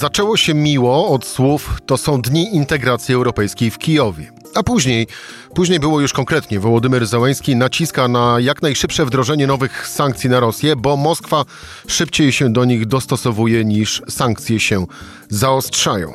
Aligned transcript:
Zaczęło 0.00 0.36
się 0.36 0.54
miło 0.54 1.08
od 1.08 1.26
słów 1.26 1.80
to 1.86 1.96
są 1.96 2.22
dni 2.22 2.56
integracji 2.56 3.14
europejskiej 3.14 3.70
w 3.70 3.78
Kijowie. 3.78 4.32
A 4.54 4.62
później, 4.62 5.06
później 5.54 5.80
było 5.80 6.00
już 6.00 6.12
konkretnie. 6.12 6.60
Wołodymyr 6.60 7.06
Załański 7.06 7.56
naciska 7.56 8.08
na 8.08 8.36
jak 8.40 8.62
najszybsze 8.62 9.06
wdrożenie 9.06 9.46
nowych 9.46 9.88
sankcji 9.88 10.30
na 10.30 10.40
Rosję, 10.40 10.76
bo 10.76 10.96
Moskwa 10.96 11.44
szybciej 11.86 12.32
się 12.32 12.52
do 12.52 12.64
nich 12.64 12.86
dostosowuje 12.86 13.64
niż 13.64 14.02
sankcje 14.08 14.60
się 14.60 14.86
zaostrzają. 15.28 16.12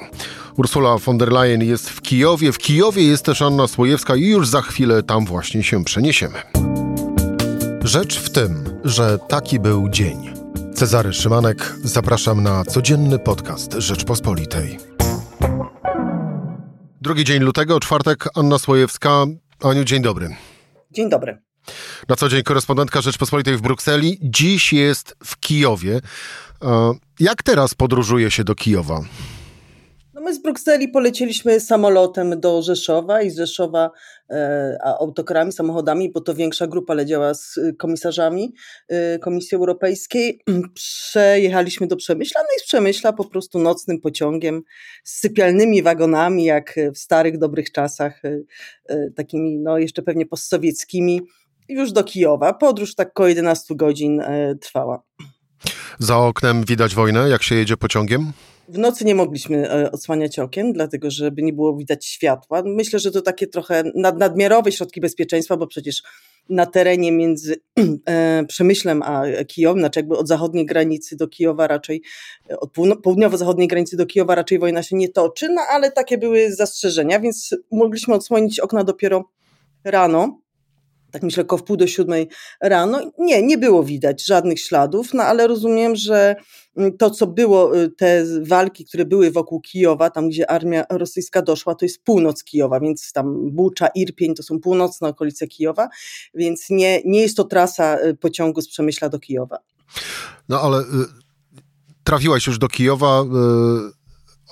Ursula 0.58 0.98
von 0.98 1.18
der 1.18 1.32
Leyen 1.32 1.64
jest 1.64 1.90
w 1.90 2.02
Kijowie. 2.02 2.52
W 2.52 2.58
Kijowie 2.58 3.04
jest 3.04 3.26
też 3.26 3.42
Anna 3.42 3.68
Słojewska 3.68 4.16
i 4.16 4.26
już 4.26 4.48
za 4.48 4.62
chwilę 4.62 5.04
tam 5.04 5.26
właśnie 5.26 5.64
się 5.64 5.84
przeniesiemy. 5.84 6.42
Rzecz 7.84 8.20
w 8.20 8.30
tym, 8.30 8.64
że 8.84 9.20
taki 9.28 9.60
był 9.60 9.90
dzień. 9.90 10.41
Cezary 10.76 11.14
Szymanek, 11.14 11.74
zapraszam 11.84 12.44
na 12.44 12.66
codzienny 12.66 13.20
podcast 13.20 13.74
Rzeczpospolitej. 13.74 14.80
Drugi 17.02 17.24
dzień 17.24 17.44
lutego, 17.44 17.80
czwartek, 17.80 18.26
Anna 18.36 18.60
Słojewska. 18.60 19.26
Aniu, 19.64 19.84
dzień 19.84 20.02
dobry. 20.02 20.36
Dzień 20.92 21.10
dobry. 21.10 21.42
Na 22.10 22.16
co 22.16 22.30
dzień 22.30 22.44
korespondentka 22.44 23.02
Rzeczpospolitej 23.02 23.58
w 23.58 23.62
Brukseli. 23.62 24.18
Dziś 24.22 24.74
jest 24.74 25.16
w 25.24 25.40
Kijowie. 25.40 26.00
E, 26.64 26.94
jak 27.20 27.44
teraz 27.44 27.74
podróżuje 27.74 28.32
się 28.32 28.44
do 28.44 28.56
Kijowa? 28.56 29.02
No 30.22 30.26
my 30.26 30.36
z 30.36 30.42
Brukseli 30.42 30.88
polecieliśmy 30.88 31.60
samolotem 31.60 32.40
do 32.40 32.62
Rzeszowa 32.62 33.22
i 33.22 33.30
z 33.30 33.38
Rzeszowa 33.38 33.92
e, 34.30 34.78
autokarami, 34.84 35.52
samochodami, 35.52 36.12
bo 36.12 36.22
to 36.22 36.36
większa 36.36 36.68
grupa 36.68 36.94
leciała 36.94 37.34
z 37.34 37.60
komisarzami 37.78 38.54
e, 38.88 39.20
Komisji 39.20 39.56
Europejskiej. 39.56 40.42
Przejechaliśmy 40.74 41.88
do 41.88 41.96
Przemyśla, 41.96 42.42
no 42.42 42.48
i 42.58 42.60
z 42.60 42.64
Przemyśla 42.64 43.14
po 43.14 43.26
prostu 43.26 43.60
nocnym 43.60 44.02
pociągiem 44.02 44.62
z 45.04 45.20
sypialnymi 45.20 45.84
wagonami, 45.84 46.44
jak 46.44 46.76
w 46.96 46.98
starych, 46.98 47.38
dobrych 47.38 47.72
czasach, 47.72 48.22
e 48.90 49.12
takimi 49.16 49.60
no 49.60 49.78
jeszcze 49.78 50.02
pewnie 50.02 50.26
postsowieckimi, 50.26 51.22
już 51.70 51.92
do 51.92 52.04
Kijowa. 52.04 52.54
Podróż 52.54 52.96
tak 52.96 53.10
około 53.10 53.28
11 53.28 53.76
godzin 53.76 54.22
e, 54.22 54.56
trwała. 54.56 55.04
Za 56.00 56.18
oknem 56.18 56.64
widać 56.64 56.96
wojnę, 56.96 57.30
jak 57.30 57.44
się 57.44 57.56
jedzie 57.56 57.78
pociągiem? 57.78 58.32
W 58.72 58.78
nocy 58.78 59.06
nie 59.06 59.16
mogliśmy 59.16 59.72
e, 59.72 59.92
odsłaniać 59.92 60.40
okien, 60.40 60.74
dlatego 60.74 61.12
żeby 61.12 61.42
nie 61.42 61.54
było 61.54 61.78
widać 61.78 62.06
światła. 62.06 62.64
Myślę, 62.66 63.00
że 63.00 63.12
to 63.12 63.22
takie 63.22 63.48
trochę 63.48 63.84
nad, 63.96 64.18
nadmiarowe 64.18 64.72
środki 64.72 65.02
bezpieczeństwa, 65.02 65.58
bo 65.58 65.68
przecież 65.68 66.04
na 66.50 66.66
terenie 66.66 67.12
między 67.12 67.56
e, 68.06 68.44
Przemyślem 68.48 69.04
a 69.04 69.24
Kijowem, 69.48 69.80
znaczy 69.80 70.00
jakby 70.00 70.18
od 70.18 70.28
zachodniej 70.28 70.66
granicy 70.66 71.16
do 71.16 71.28
Kijowa 71.28 71.68
raczej, 71.68 72.02
e, 72.50 72.60
od 72.60 72.72
południowo-zachodniej 73.04 73.68
granicy 73.68 73.98
do 73.98 74.06
Kijowa 74.06 74.36
raczej 74.36 74.60
wojna 74.60 74.84
się 74.84 74.96
nie 74.96 75.10
toczy, 75.10 75.50
no 75.50 75.62
ale 75.72 75.92
takie 75.92 76.18
były 76.18 76.56
zastrzeżenia, 76.56 77.20
więc 77.20 77.56
mogliśmy 77.72 78.14
odsłonić 78.14 78.60
okna 78.60 78.84
dopiero 78.84 79.30
rano 79.84 80.41
tak 81.12 81.24
myślę, 81.24 81.44
około 81.44 81.60
wpół 81.60 81.78
do 81.78 81.88
siódmej 81.88 82.28
rano. 82.62 83.12
Nie, 83.18 83.42
nie 83.42 83.58
było 83.58 83.84
widać 83.84 84.26
żadnych 84.26 84.60
śladów, 84.60 85.14
no 85.14 85.24
ale 85.24 85.48
rozumiem, 85.48 85.96
że 85.96 86.36
mm, 86.78 86.98
to, 86.98 87.10
co 87.10 87.28
było, 87.28 87.78
y, 87.78 87.90
te 87.90 88.26
walki, 88.42 88.86
które 88.86 89.06
były 89.06 89.32
wokół 89.32 89.62
Kijowa, 89.62 90.10
tam 90.10 90.30
gdzie 90.30 90.52
armia 90.52 90.86
rosyjska 90.90 91.42
doszła, 91.42 91.76
to 91.76 91.86
jest 91.86 92.04
północ 92.04 92.44
Kijowa, 92.44 92.80
więc 92.80 93.12
tam 93.14 93.52
Bucza, 93.52 93.88
Irpień 93.96 94.36
to 94.36 94.44
są 94.44 94.60
północne 94.60 95.08
okolice 95.08 95.48
Kijowa, 95.48 95.90
więc 96.34 96.70
nie, 96.70 97.02
nie 97.06 97.22
jest 97.22 97.38
to 97.38 97.44
trasa 97.44 98.00
y, 98.00 98.16
pociągu 98.16 98.62
z 98.62 98.70
Przemyśla 98.70 99.10
do 99.10 99.20
Kijowa. 99.20 99.58
No 100.50 100.62
ale 100.62 100.80
y, 100.80 100.84
trafiłaś 102.04 102.48
już 102.48 102.60
do 102.60 102.68
Kijowa. 102.68 103.22
Y 103.22 104.01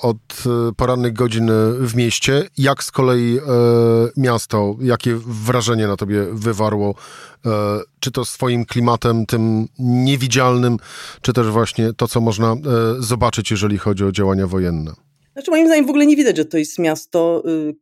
od 0.02 0.18
e, 0.18 0.74
porannych 0.76 1.14
godzin 1.14 1.52
w 1.80 1.96
mieście. 1.96 2.50
Jak 2.58 2.84
z 2.84 2.92
kolei 2.92 3.38
e, 3.38 3.42
miasto, 4.18 4.76
jakie 4.82 5.16
wrażenie 5.26 5.88
na 5.88 5.98
tobie 5.98 6.26
wywarło? 6.32 6.96
E, 7.46 7.50
czy 8.00 8.12
to 8.12 8.26
swoim 8.26 8.66
klimatem, 8.66 9.26
tym 9.26 9.68
niewidzialnym, 9.80 10.78
czy 11.22 11.34
też 11.34 11.48
właśnie 11.48 11.94
to, 11.94 12.08
co 12.08 12.22
można 12.22 12.52
e, 12.52 12.58
zobaczyć, 13.00 13.52
jeżeli 13.52 13.78
chodzi 13.78 14.04
o 14.04 14.12
działania 14.12 14.48
wojenne? 14.48 14.92
Znaczy, 15.34 15.52
moim 15.52 15.68
zdaniem 15.68 15.86
w 15.86 15.90
ogóle 15.90 16.06
nie 16.06 16.16
widać, 16.16 16.38
że 16.38 16.46
to 16.46 16.58
jest 16.58 16.80
miasto, 16.80 17.44
y, 17.46 17.76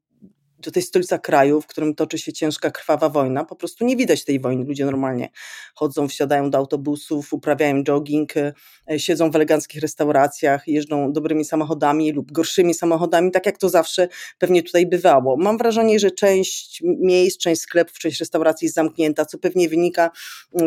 to 0.62 0.72
jest 0.76 0.88
stolica 0.88 1.18
kraju, 1.18 1.62
w 1.62 1.68
którym 1.68 1.96
toczy 1.96 2.18
się 2.18 2.34
ciężka, 2.34 2.72
krwawa 2.72 3.10
wojna. 3.10 3.46
Po 3.46 3.56
prostu 3.56 3.86
nie 3.86 3.96
widać 3.96 4.24
tej 4.24 4.40
wojny. 4.40 4.64
Ludzie 4.64 4.86
normalnie 4.86 5.30
chodzą, 5.76 6.08
wsiadają 6.08 6.50
do 6.50 6.58
autobusów, 6.58 7.34
uprawiają 7.34 7.84
jogging, 7.84 8.34
e, 8.38 8.54
siedzą 8.98 9.32
w 9.32 9.36
eleganckich 9.36 9.82
restauracjach, 9.82 10.68
jeżdżą 10.68 11.14
dobrymi 11.14 11.46
samochodami 11.46 12.12
lub 12.12 12.32
gorszymi 12.32 12.74
samochodami, 12.74 13.32
tak 13.32 13.46
jak 13.46 13.58
to 13.58 13.70
zawsze 13.70 14.08
pewnie 14.40 14.64
tutaj 14.64 14.86
bywało. 14.86 15.38
Mam 15.38 15.58
wrażenie, 15.58 16.00
że 16.00 16.12
część 16.12 16.84
miejsc, 16.84 17.38
część 17.38 17.62
sklepów, 17.62 18.00
część 18.00 18.20
restauracji 18.20 18.66
jest 18.66 18.76
zamknięta, 18.76 19.26
co 19.26 19.38
pewnie 19.38 19.70
wynika 19.70 20.12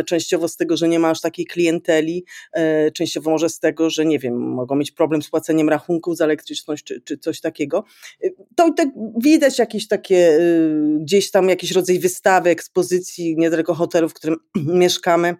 częściowo 0.06 0.48
z 0.48 0.56
tego, 0.56 0.76
że 0.76 0.88
nie 0.88 0.98
ma 0.98 1.10
aż 1.10 1.20
takiej 1.20 1.46
klienteli, 1.46 2.24
e, 2.52 2.90
częściowo 2.90 3.30
może 3.30 3.48
z 3.48 3.58
tego, 3.58 3.90
że 3.90 4.04
nie 4.04 4.18
wiem, 4.18 4.38
mogą 4.38 4.76
mieć 4.76 4.90
problem 4.90 5.22
z 5.22 5.30
płaceniem 5.30 5.68
rachunków 5.68 6.16
za 6.16 6.24
elektryczność 6.24 6.84
czy, 6.84 7.00
czy 7.00 7.18
coś 7.18 7.40
takiego. 7.40 7.84
E, 8.24 8.28
to 8.56 8.72
tak 8.76 8.88
widać 9.16 9.58
jakieś 9.58 9.79
takie, 9.88 10.38
y, 10.40 10.98
gdzieś 11.00 11.30
tam 11.30 11.48
jakiś 11.48 11.72
rodzaj 11.72 11.98
wystawy, 11.98 12.50
ekspozycji 12.50 13.36
niedaleko 13.36 13.74
hotelu, 13.74 14.08
w 14.08 14.14
którym 14.14 14.36
mieszkamy 14.82 15.34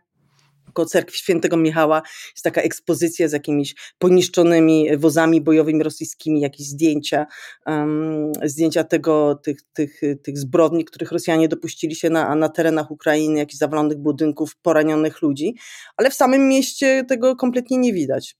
koło 0.72 0.86
cerkwi 0.86 1.18
świętego 1.18 1.56
Michała 1.56 2.02
jest 2.34 2.44
taka 2.44 2.62
ekspozycja 2.62 3.28
z 3.28 3.32
jakimiś 3.32 3.74
poniszczonymi 3.98 4.96
wozami 4.96 5.40
bojowymi 5.40 5.82
rosyjskimi, 5.82 6.40
jakieś 6.40 6.66
zdjęcia, 6.66 7.26
um, 7.66 8.32
zdjęcia 8.44 8.84
tego, 8.84 9.34
tych, 9.34 9.62
tych, 9.72 10.00
tych 10.22 10.38
zbrodni, 10.38 10.84
których 10.84 11.12
Rosjanie 11.12 11.48
dopuścili 11.48 11.94
się 11.94 12.10
na, 12.10 12.34
na 12.34 12.48
terenach 12.48 12.90
Ukrainy, 12.90 13.38
jakichś 13.38 13.58
zawalonych 13.58 13.98
budynków, 13.98 14.56
poranionych 14.56 15.22
ludzi, 15.22 15.54
ale 15.96 16.10
w 16.10 16.14
samym 16.14 16.48
mieście 16.48 17.04
tego 17.08 17.36
kompletnie 17.36 17.78
nie 17.78 17.92
widać. 17.92 18.36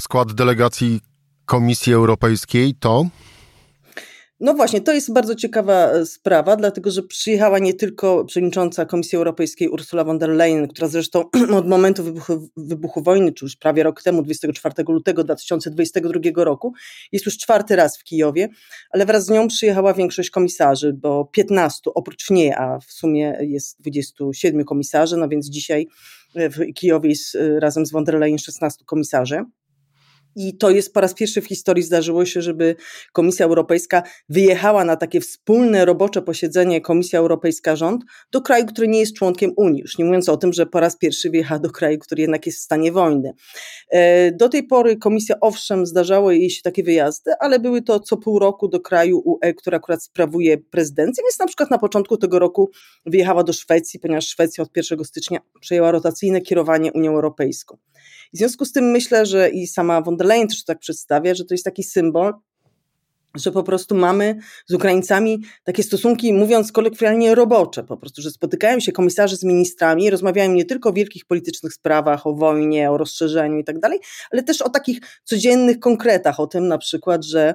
Skład 0.00 0.32
delegacji 0.32 1.00
Komisji 1.44 1.92
Europejskiej 1.92 2.74
to 2.80 3.06
no 4.42 4.54
właśnie, 4.54 4.80
to 4.80 4.92
jest 4.92 5.12
bardzo 5.12 5.34
ciekawa 5.34 5.90
e, 5.90 6.06
sprawa, 6.06 6.56
dlatego 6.56 6.90
że 6.90 7.02
przyjechała 7.02 7.58
nie 7.58 7.74
tylko 7.74 8.24
przewodnicząca 8.24 8.86
Komisji 8.86 9.16
Europejskiej 9.16 9.68
Ursula 9.68 10.04
von 10.04 10.18
der 10.18 10.30
Leyen, 10.30 10.68
która 10.68 10.88
zresztą 10.88 11.24
od 11.58 11.68
momentu 11.68 12.04
wybuchu, 12.04 12.48
wybuchu 12.56 13.02
wojny, 13.02 13.32
czy 13.32 13.44
już 13.44 13.56
prawie 13.56 13.82
rok 13.82 14.02
temu, 14.02 14.22
24 14.22 14.74
lutego 14.88 15.24
2022 15.24 16.44
roku, 16.44 16.72
jest 17.12 17.26
już 17.26 17.38
czwarty 17.38 17.76
raz 17.76 17.98
w 17.98 18.04
Kijowie, 18.04 18.48
ale 18.90 19.06
wraz 19.06 19.26
z 19.26 19.30
nią 19.30 19.48
przyjechała 19.48 19.94
większość 19.94 20.30
komisarzy, 20.30 20.92
bo 20.92 21.24
15 21.24 21.80
oprócz 21.94 22.30
niej, 22.30 22.52
a 22.52 22.78
w 22.78 22.92
sumie 22.92 23.38
jest 23.40 23.80
27 23.80 24.64
komisarzy, 24.64 25.16
no 25.16 25.28
więc 25.28 25.48
dzisiaj 25.50 25.86
w 26.34 26.72
Kijowie 26.74 27.08
jest 27.08 27.34
e, 27.34 27.60
razem 27.60 27.86
z 27.86 27.92
von 27.92 28.04
der 28.04 28.18
Leyen 28.18 28.38
16 28.38 28.84
komisarzy. 28.84 29.44
I 30.36 30.56
to 30.56 30.70
jest 30.70 30.94
po 30.94 31.00
raz 31.00 31.14
pierwszy 31.14 31.40
w 31.40 31.46
historii 31.46 31.82
zdarzyło 31.82 32.24
się, 32.24 32.42
żeby 32.42 32.76
Komisja 33.12 33.46
Europejska 33.46 34.02
wyjechała 34.28 34.84
na 34.84 34.96
takie 34.96 35.20
wspólne 35.20 35.84
robocze 35.84 36.22
posiedzenie 36.22 36.80
Komisja 36.80 37.18
Europejska 37.18 37.76
rząd 37.76 38.04
do 38.32 38.40
kraju, 38.40 38.66
który 38.66 38.88
nie 38.88 39.00
jest 39.00 39.16
członkiem 39.16 39.52
Unii. 39.56 39.80
Już 39.80 39.98
nie 39.98 40.04
mówiąc 40.04 40.28
o 40.28 40.36
tym, 40.36 40.52
że 40.52 40.66
po 40.66 40.80
raz 40.80 40.96
pierwszy 40.98 41.30
wyjechała 41.30 41.58
do 41.58 41.70
kraju, 41.70 41.98
który 41.98 42.22
jednak 42.22 42.46
jest 42.46 42.58
w 42.58 42.62
stanie 42.62 42.92
wojny. 42.92 43.32
E, 43.90 44.32
do 44.32 44.48
tej 44.48 44.66
pory 44.66 44.96
Komisja 44.96 45.36
owszem 45.40 45.86
zdarzało 45.86 46.32
jej 46.32 46.50
się 46.50 46.62
takie 46.62 46.82
wyjazdy, 46.82 47.30
ale 47.40 47.58
były 47.58 47.82
to 47.82 48.00
co 48.00 48.16
pół 48.16 48.38
roku 48.38 48.68
do 48.68 48.80
kraju 48.80 49.22
UE, 49.24 49.54
który 49.56 49.76
akurat 49.76 50.02
sprawuje 50.02 50.58
prezydencję, 50.58 51.24
więc 51.24 51.38
na 51.38 51.46
przykład 51.46 51.70
na 51.70 51.78
początku 51.78 52.16
tego 52.16 52.38
roku 52.38 52.70
wyjechała 53.06 53.44
do 53.44 53.52
Szwecji, 53.52 54.00
ponieważ 54.00 54.28
Szwecja 54.28 54.64
od 54.64 54.76
1 54.76 55.04
stycznia 55.04 55.40
przejęła 55.60 55.90
rotacyjne 55.90 56.40
kierowanie 56.40 56.92
Unią 56.92 57.14
Europejską. 57.14 57.76
W 58.34 58.38
związku 58.38 58.64
z 58.64 58.72
tym 58.72 58.90
myślę, 58.90 59.26
że 59.26 59.50
i 59.50 59.66
sama 59.66 60.00
von 60.00 60.16
der 60.16 60.26
Leyen 60.26 60.48
też 60.48 60.64
tak 60.64 60.78
przedstawia, 60.78 61.34
że 61.34 61.44
to 61.44 61.54
jest 61.54 61.64
taki 61.64 61.84
symbol, 61.84 62.34
że 63.34 63.52
po 63.52 63.62
prostu 63.62 63.94
mamy 63.94 64.38
z 64.66 64.74
Ukraińcami 64.74 65.42
takie 65.64 65.82
stosunki, 65.82 66.32
mówiąc 66.32 66.72
kolokwialnie, 66.72 67.34
robocze, 67.34 67.84
po 67.84 67.96
prostu, 67.96 68.22
że 68.22 68.30
spotykają 68.30 68.80
się 68.80 68.92
komisarze 68.92 69.36
z 69.36 69.44
ministrami, 69.44 70.10
rozmawiają 70.10 70.52
nie 70.52 70.64
tylko 70.64 70.88
o 70.88 70.92
wielkich 70.92 71.24
politycznych 71.24 71.72
sprawach, 71.72 72.26
o 72.26 72.34
wojnie, 72.34 72.90
o 72.90 72.98
rozszerzeniu 72.98 73.58
i 73.58 73.64
tak 73.64 73.78
dalej, 73.78 73.98
ale 74.30 74.42
też 74.42 74.62
o 74.62 74.70
takich 74.70 75.00
codziennych 75.24 75.78
konkretach, 75.78 76.40
o 76.40 76.46
tym 76.46 76.68
na 76.68 76.78
przykład, 76.78 77.24
że 77.24 77.54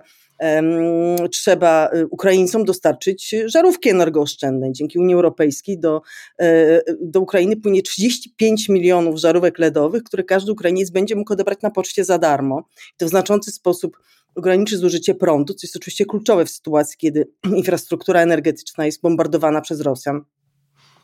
trzeba 1.32 1.90
y, 1.96 2.08
Ukraińcom 2.08 2.66
dostarczyć 2.66 3.36
żarówki 3.46 3.90
energooszczędnej. 3.90 4.72
Dzięki 4.74 5.00
Unii 5.00 5.16
Europejskiej 5.16 5.80
do, 5.80 6.02
e, 6.40 6.82
do 7.02 7.22
Ukrainy 7.22 7.58
płynie 7.58 7.82
35 7.82 8.70
milionów 8.70 9.20
żarówek 9.20 9.60
LEDowych, 9.60 10.04
które 10.04 10.24
każdy 10.24 10.52
Ukrainiec 10.52 10.90
będzie 10.90 11.16
mógł 11.16 11.34
odebrać 11.34 11.62
na 11.62 11.72
poczcie 11.72 12.06
za 12.06 12.18
darmo. 12.18 12.64
To 12.98 13.06
w 13.06 13.10
znaczący 13.10 13.52
sposób 13.52 13.98
ograniczy 14.36 14.78
zużycie 14.78 15.16
prądu, 15.16 15.54
co 15.54 15.68
jest 15.68 15.76
oczywiście 15.76 16.06
kluczowe 16.06 16.46
w 16.46 16.50
sytuacji, 16.50 16.98
kiedy 16.98 17.28
infrastruktura 17.56 18.22
energetyczna 18.22 18.86
jest 18.86 19.02
bombardowana 19.02 19.62
przez 19.62 19.82
Rosjan 19.82 20.22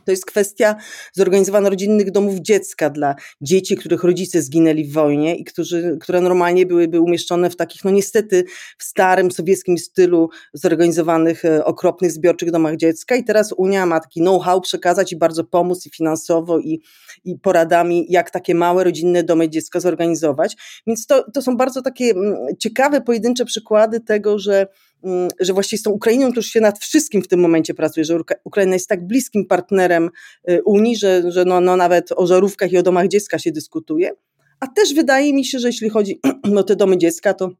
To 0.06 0.12
jest 0.12 0.26
kwestia 0.26 0.76
zorganizowania 1.14 1.70
rodzinnych 1.70 2.12
domów 2.12 2.40
dziecka 2.40 2.90
dla 2.90 3.16
dzieci, 3.42 3.76
których 3.76 4.04
rodzice 4.04 4.42
zginęli 4.42 4.86
w 4.86 4.94
wojnie 4.94 5.36
i 5.36 5.44
którzy, 5.44 5.98
które 6.02 6.22
normalnie 6.22 6.66
byłyby 6.66 7.00
umieszczone 7.00 7.50
w 7.50 7.56
takich, 7.56 7.84
no 7.84 7.92
niestety, 7.92 8.44
w 8.78 8.84
starym 8.84 9.32
sowieckim 9.32 9.78
stylu 9.78 10.30
zorganizowanych 10.54 11.46
e, 11.46 11.66
okropnych 11.66 12.12
zbiorczych 12.12 12.52
domach 12.52 12.76
dziecka. 12.76 13.16
I 13.16 13.24
teraz 13.24 13.54
Unia 13.58 13.86
ma 13.86 14.00
taki 14.00 14.20
know-how 14.20 14.62
przekazać 14.62 15.12
i 15.12 15.18
bardzo 15.18 15.44
pomóc 15.44 15.86
i 15.86 15.90
finansowo, 15.90 16.60
i, 16.60 16.82
i 17.26 17.40
poradami, 17.40 18.06
jak 18.10 18.32
takie 18.32 18.56
małe 18.56 18.84
rodzinne 18.84 19.24
domy 19.24 19.50
dziecka 19.50 19.80
zorganizować. 19.80 20.56
Więc 20.88 21.06
to, 21.06 21.32
to 21.32 21.42
są 21.42 21.58
bardzo 21.58 21.82
takie 21.82 22.06
mm, 22.06 22.36
ciekawe, 22.60 23.02
pojedyncze 23.02 23.46
przykłady 23.46 24.00
tego, 24.00 24.40
że 24.40 24.68
że 25.40 25.54
właściwie 25.54 25.80
z 25.80 25.84
tą 25.84 25.92
Ukrainą 25.92 26.30
to 26.30 26.36
już 26.36 26.46
się 26.46 26.62
nad 26.62 26.80
wszystkim 26.80 27.22
w 27.22 27.28
tym 27.28 27.40
momencie 27.40 27.74
pracuje, 27.74 28.06
że 28.06 28.20
Ukraina 28.44 28.74
jest 28.74 28.90
tak 28.90 29.08
bliskim 29.08 29.46
partnerem 29.46 30.10
y, 30.50 30.62
Unii, 30.66 30.96
że, 30.96 31.32
że 31.32 31.46
no, 31.46 31.62
no 31.62 31.78
nawet 31.78 32.12
o 32.16 32.28
żarówkach 32.28 32.72
i 32.72 32.78
o 32.78 32.84
domach 32.84 33.08
dziecka 33.08 33.40
się 33.40 33.52
dyskutuje. 33.52 34.12
A 34.60 34.68
też 34.68 34.94
wydaje 34.94 35.34
mi 35.34 35.46
się, 35.46 35.60
że 35.60 35.68
jeśli 35.68 35.90
chodzi 35.90 36.20
o 36.58 36.64
te 36.64 36.76
domy 36.76 36.98
dziecka, 36.98 37.34
to 37.34 37.52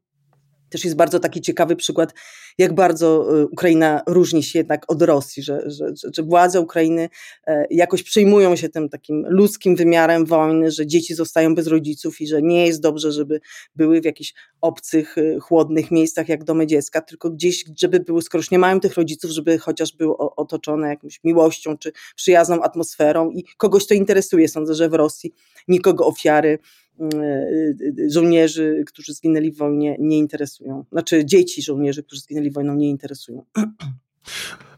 też 0.70 0.84
jest 0.84 0.96
bardzo 0.96 1.20
taki 1.20 1.40
ciekawy 1.40 1.76
przykład, 1.76 2.14
jak 2.58 2.74
bardzo 2.74 3.38
y, 3.40 3.46
Ukraina 3.46 4.02
różni 4.06 4.42
się 4.42 4.58
jednak 4.58 4.90
od 4.90 5.02
Rosji, 5.02 5.42
że, 5.42 5.62
że, 5.66 5.92
że 6.14 6.22
władze 6.22 6.60
Ukrainy 6.60 7.08
e, 7.46 7.66
jakoś 7.70 8.02
przejmują 8.02 8.56
się 8.56 8.68
tym 8.68 8.88
takim 8.88 9.26
ludzkim 9.28 9.76
wymiarem 9.76 10.26
wojny, 10.26 10.70
że 10.70 10.86
dzieci 10.86 11.14
zostają 11.14 11.54
bez 11.54 11.66
rodziców 11.66 12.20
i 12.20 12.26
że 12.26 12.42
nie 12.42 12.66
jest 12.66 12.80
dobrze, 12.80 13.12
żeby 13.12 13.40
były 13.76 14.00
w 14.00 14.04
jakichś 14.04 14.34
obcych, 14.60 15.18
y, 15.18 15.38
chłodnych 15.40 15.90
miejscach 15.90 16.28
jak 16.28 16.44
domy 16.44 16.66
dziecka, 16.66 17.00
tylko 17.00 17.30
gdzieś, 17.30 17.64
żeby 17.78 18.00
były, 18.00 18.22
skoro 18.22 18.40
już 18.40 18.50
nie 18.50 18.58
mają 18.58 18.80
tych 18.80 18.94
rodziców, 18.94 19.30
żeby 19.30 19.58
chociaż 19.58 19.92
były 19.92 20.16
otoczone 20.16 20.88
jakąś 20.88 21.20
miłością 21.24 21.78
czy 21.78 21.92
przyjazną 22.16 22.62
atmosferą 22.62 23.30
i 23.30 23.44
kogoś 23.56 23.86
to 23.86 23.94
interesuje. 23.94 24.48
Sądzę, 24.48 24.74
że 24.74 24.88
w 24.88 24.94
Rosji 24.94 25.34
nikogo 25.68 26.06
ofiary 26.06 26.58
żołnierzy, 28.08 28.84
którzy 28.86 29.14
zginęli 29.14 29.52
w 29.52 29.56
wojnie, 29.56 29.96
nie 30.00 30.18
interesują. 30.18 30.84
Znaczy 30.92 31.24
dzieci 31.24 31.62
żołnierzy, 31.62 32.02
którzy 32.02 32.20
zginęli 32.20 32.50
wojną, 32.50 32.74
nie 32.74 32.88
interesują. 32.88 33.44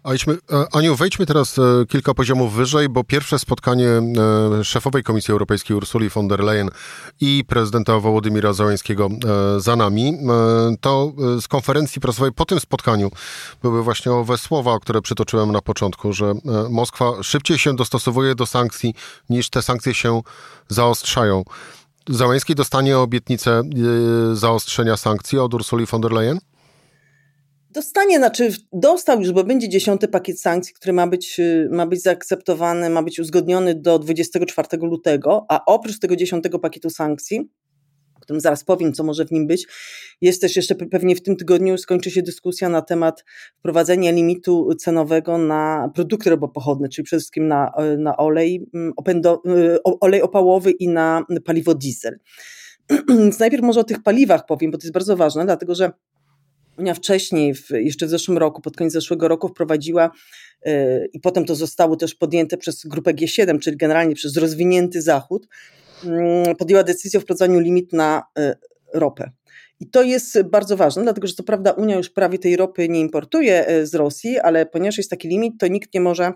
E, 0.07 0.67
Aniu, 0.73 0.97
wejdźmy 0.97 1.27
teraz 1.27 1.59
e, 1.59 1.63
kilka 1.89 2.15
poziomów 2.15 2.53
wyżej, 2.55 2.89
bo 2.89 3.05
pierwsze 3.05 3.39
spotkanie 3.39 3.89
e, 3.89 4.65
szefowej 4.65 5.03
Komisji 5.03 5.33
Europejskiej 5.33 5.77
Ursuli 5.77 6.09
von 6.09 6.29
der 6.29 6.41
Leyen 6.41 6.69
i 7.21 7.45
prezydenta 7.49 7.99
Wołodymira 7.99 8.53
Załęskiego 8.53 9.09
za 9.59 9.77
nami. 9.77 10.19
To 10.81 11.13
z 11.41 11.49
konferencji 11.49 12.01
prasowej 12.01 12.33
po 12.33 12.45
tym 12.45 12.61
spotkaniu 12.61 13.11
były 13.63 13.83
właśnie 13.83 14.13
owe 14.13 14.39
słowa, 14.39 14.79
które 14.81 15.03
przytoczyłem 15.03 15.53
na 15.53 15.63
początku, 15.63 16.13
że 16.13 16.35
Moskwa 16.71 17.23
szybciej 17.23 17.59
się 17.59 17.77
dostosowuje 17.77 18.35
do 18.35 18.47
sankcji, 18.47 18.95
niż 19.31 19.51
te 19.51 19.63
sankcje 19.63 19.95
się 19.95 20.23
zaostrzają. 20.69 21.43
Załęski 22.09 22.55
dostanie 22.55 22.99
obietnicę 22.99 23.63
y, 24.33 24.37
zaostrzenia 24.37 24.97
sankcji 24.97 25.39
od 25.39 25.55
Ursuli 25.55 25.87
von 25.87 26.01
der 26.01 26.13
Leyen? 26.13 26.39
Dostanie, 27.71 28.19
znaczy 28.19 28.53
dostał 28.73 29.21
już, 29.21 29.33
bo 29.33 29.45
będzie 29.45 29.69
dziesiąty 29.69 30.09
pakiet 30.09 30.41
sankcji, 30.41 30.75
który 30.75 30.93
ma 30.93 31.07
być, 31.07 31.41
y, 31.41 31.69
ma 31.73 31.87
być 31.87 32.03
zaakceptowany, 32.03 32.91
ma 32.91 33.03
być 33.03 33.21
uzgodniony 33.21 33.75
do 33.75 33.99
24 33.99 34.69
lutego, 34.83 35.47
a 35.49 35.65
oprócz 35.65 35.99
tego 35.99 36.17
dziesiątego 36.17 36.59
pakietu 36.59 36.91
sankcji 36.91 37.51
którym 38.27 38.41
zaraz 38.41 38.65
powiem, 38.65 38.93
co 38.93 39.05
może 39.05 39.25
w 39.25 39.33
nim 39.33 39.47
być. 39.47 39.67
Jest 40.21 40.41
też 40.41 40.57
jeszcze 40.57 40.75
pewnie 40.75 41.17
w 41.17 41.23
tym 41.23 41.37
tygodniu 41.37 41.79
skończy 41.79 42.11
się 42.11 42.23
dyskusja 42.23 42.69
na 42.69 42.83
temat 42.83 43.25
wprowadzenia 43.59 44.11
limitu 44.11 44.75
cenowego 44.79 45.39
na 45.39 45.91
produkty 45.95 46.31
robopochodne, 46.31 46.89
czyli 46.89 47.05
przede 47.05 47.21
wszystkim 47.21 47.49
na, 47.49 47.73
na 47.99 48.17
olej, 48.17 48.67
mm, 48.75 48.93
y, 49.47 49.79
olej 49.83 50.23
opałowy 50.23 50.71
i 50.71 50.89
na 50.89 51.25
paliwo 51.45 51.75
diesel. 51.75 52.19
Więc 53.09 53.39
najpierw 53.39 53.63
może 53.63 53.81
o 53.81 53.85
tych 53.85 54.03
paliwach 54.03 54.47
powiem, 54.47 54.71
bo 54.71 54.79
to 54.79 54.83
jest 54.83 54.95
bardzo 54.95 55.17
ważne, 55.17 55.45
dlatego 55.45 55.75
że 55.75 55.93
Unia 56.79 56.95
wcześniej, 56.95 57.55
jeszcze 57.71 58.07
w 58.07 58.11
zeszłym 58.11 58.39
roku, 58.39 58.63
pod 58.63 58.77
koniec 58.77 58.93
zeszłego 58.93 59.29
roku 59.29 59.49
wprowadziła 59.49 60.11
yy, 60.65 60.73
i 61.13 61.21
potem 61.21 61.45
to 61.45 61.55
zostało 61.55 61.97
też 61.97 62.15
podjęte 62.15 62.57
przez 62.57 62.87
grupę 62.87 63.15
G7, 63.15 63.59
czyli 63.59 63.77
generalnie 63.77 64.15
przez 64.15 64.37
rozwinięty 64.37 65.03
Zachód, 65.03 65.49
podjęła 66.59 66.83
decyzję 66.83 67.19
o 67.19 67.21
wprowadzaniu 67.21 67.61
limit 67.61 67.93
na 67.93 68.23
e, 68.39 68.57
ropę. 68.95 69.31
I 69.81 69.91
to 69.91 70.03
jest 70.03 70.43
bardzo 70.43 70.77
ważne, 70.77 71.03
dlatego 71.03 71.27
że 71.27 71.35
co 71.35 71.43
prawda 71.43 71.71
Unia 71.71 71.97
już 71.97 72.11
prawie 72.11 72.39
tej 72.39 72.57
ropy 72.57 72.89
nie 72.89 73.01
importuje 73.01 73.67
e, 73.67 73.87
z 73.87 73.95
Rosji, 73.95 74.39
ale 74.39 74.67
ponieważ 74.67 74.99
jest 74.99 75.11
taki 75.11 75.29
limit, 75.29 75.55
to 75.59 75.67
nikt 75.67 75.95
nie 75.95 76.01
może 76.01 76.33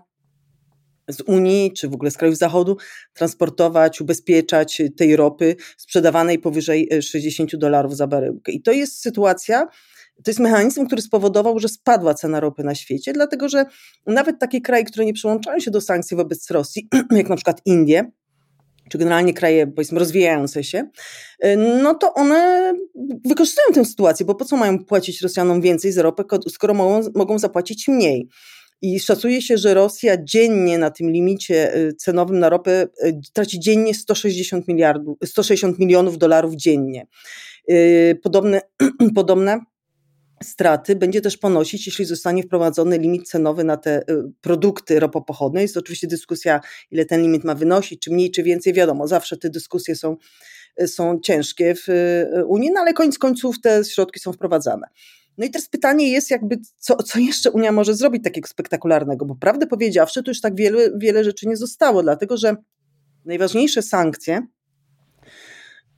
z 1.09 1.21
Unii 1.21 1.73
czy 1.73 1.89
w 1.89 1.95
ogóle 1.95 2.11
z 2.11 2.17
krajów 2.17 2.37
Zachodu 2.37 2.77
transportować, 3.13 4.01
ubezpieczać 4.01 4.83
tej 4.97 5.17
ropy 5.17 5.57
sprzedawanej 5.77 6.39
powyżej 6.39 6.89
60 7.03 7.55
e, 7.55 7.59
dolarów 7.59 7.97
za 7.97 8.07
baryłkę. 8.07 8.53
I 8.53 8.63
to 8.63 8.73
jest 8.73 9.01
sytuacja, 9.01 9.67
to 10.25 10.31
jest 10.31 10.41
mechanizm, 10.41 10.87
który 10.87 11.03
spowodował, 11.03 11.59
że 11.59 11.69
spadła 11.69 12.15
cena 12.15 12.41
ropy 12.41 12.65
na 12.65 12.75
świecie, 12.75 13.13
dlatego 13.13 13.49
że 13.49 13.65
nawet 14.07 14.39
takie 14.39 14.61
kraje, 14.61 14.85
które 14.85 15.05
nie 15.05 15.13
przyłączają 15.13 15.61
się 15.61 15.71
do 15.71 15.81
sankcji 15.81 16.17
wobec 16.17 16.51
Rosji, 16.51 16.89
jak 17.11 17.29
na 17.29 17.37
przykład 17.37 17.61
Indie, 17.65 18.11
czy 18.91 18.99
generalnie 18.99 19.35
kraje, 19.35 19.67
powiedzmy, 19.67 19.99
rozwijające 19.99 20.65
się, 20.65 20.91
y, 21.45 21.57
no 21.57 21.95
to 21.95 22.15
one 22.15 22.73
wykorzystują 23.25 23.75
tę 23.75 23.85
sytuację, 23.85 24.27
bo 24.27 24.35
po 24.35 24.45
co 24.45 24.57
mają 24.57 24.85
płacić 24.85 25.23
Rosjanom 25.23 25.61
więcej 25.61 25.93
za 25.93 26.03
ropę, 26.03 26.25
skoro 26.49 26.75
mogą, 26.75 27.09
mogą 27.15 27.39
zapłacić 27.39 27.89
mniej. 27.89 28.29
I 28.83 29.01
szacuje 29.01 29.43
się, 29.43 29.59
że 29.59 29.75
Rosja 29.75 30.17
dziennie 30.25 30.79
na 30.79 30.91
tym 30.91 31.11
limicie 31.11 31.77
y, 31.77 31.95
cenowym 31.95 32.39
na 32.39 32.49
ropę 32.49 32.89
y, 33.05 33.21
traci 33.33 33.61
dziennie 33.61 33.95
160, 33.95 34.69
miliardów, 34.69 35.19
160 35.25 35.79
milionów 35.79 36.19
dolarów 36.19 36.55
dziennie. 36.55 37.07
Podobne, 38.23 38.61
podobne 39.15 39.61
straty 40.43 40.97
będzie 40.97 41.21
też 41.21 41.37
ponosić, 41.37 41.87
jeśli 41.87 42.05
zostanie 42.05 42.43
wprowadzony 42.43 42.99
limit 42.99 43.29
cenowy 43.29 43.65
na 43.65 43.77
te 43.77 44.01
y, 44.01 44.05
produkty 44.41 45.01
ropopochodne. 45.01 45.63
Jest 45.63 45.77
oczywiście 45.77 46.07
dyskusja, 46.07 46.61
ile 46.91 47.05
ten 47.05 47.23
limit 47.23 47.45
ma 47.45 47.55
wynosić, 47.55 48.03
czy 48.03 48.11
mniej, 48.11 48.31
czy 48.31 48.43
więcej. 48.43 48.73
Wiadomo, 48.73 49.09
zawsze 49.09 49.37
te 49.37 49.51
dyskusje 49.51 49.97
są, 49.97 50.17
y, 50.83 50.89
są 50.89 51.21
ciężkie 51.21 51.75
w 51.75 51.89
y, 51.89 52.45
Unii, 52.47 52.71
no 52.71 52.81
ale 52.81 52.93
koniec 52.93 53.19
końców 53.19 53.61
te 53.61 53.85
środki 53.85 54.21
są 54.21 54.33
wprowadzane. 54.33 54.87
No 55.39 55.47
i 55.47 55.51
teraz 55.51 55.69
pytanie 55.69 56.13
jest 56.13 56.31
jakby, 56.31 56.59
co, 56.79 56.97
co 56.97 57.19
jeszcze 57.19 57.51
Unia 57.51 57.73
może 57.73 57.95
zrobić 57.95 58.25
takiego 58.25 58.49
spektakularnego, 58.49 59.25
bo 59.25 59.35
prawdę 59.35 59.67
powiedziawszy, 59.67 60.23
to 60.23 60.31
już 60.31 60.41
tak 60.41 60.57
wiele, 60.57 60.91
wiele 60.99 61.25
rzeczy 61.25 61.49
nie 61.49 61.57
zostało, 61.57 62.03
dlatego 62.03 62.37
że 62.37 62.57
najważniejsze 63.25 63.83
sankcje, 63.83 64.47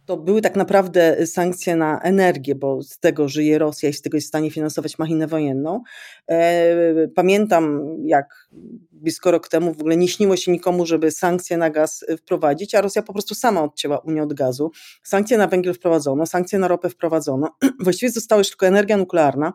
to 0.04 0.16
były 0.16 0.42
tak 0.42 0.56
naprawdę 0.56 1.26
sankcje 1.26 1.76
na 1.76 2.00
energię, 2.00 2.54
bo 2.54 2.82
z 2.82 2.98
tego 2.98 3.28
żyje 3.28 3.58
Rosja 3.58 3.88
i 3.88 3.92
z 3.92 4.02
tego 4.02 4.16
jest 4.16 4.26
w 4.26 4.28
stanie 4.28 4.50
finansować 4.50 4.98
machinę 4.98 5.26
wojenną. 5.26 5.82
E, 6.30 7.08
pamiętam, 7.14 7.80
jak 8.04 8.48
blisko 8.92 9.30
rok 9.30 9.48
temu 9.48 9.74
w 9.74 9.80
ogóle 9.80 9.96
nie 9.96 10.08
śniło 10.08 10.36
się 10.36 10.52
nikomu, 10.52 10.86
żeby 10.86 11.10
sankcje 11.10 11.56
na 11.56 11.70
gaz 11.70 12.04
wprowadzić, 12.18 12.74
a 12.74 12.80
Rosja 12.80 13.02
po 13.02 13.12
prostu 13.12 13.34
sama 13.34 13.62
odcięła 13.62 13.98
Unię 13.98 14.22
od 14.22 14.34
gazu. 14.34 14.70
Sankcje 15.02 15.38
na 15.38 15.46
węgiel 15.46 15.74
wprowadzono, 15.74 16.26
sankcje 16.26 16.58
na 16.58 16.68
ropę 16.68 16.88
wprowadzono. 16.88 17.56
Właściwie 17.84 18.12
została 18.12 18.38
już 18.38 18.48
tylko 18.48 18.66
energia 18.66 18.96
nuklearna 18.96 19.52